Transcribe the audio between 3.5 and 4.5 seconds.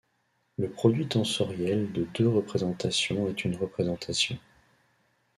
représentation.